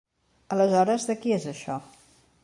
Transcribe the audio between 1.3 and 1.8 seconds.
és això?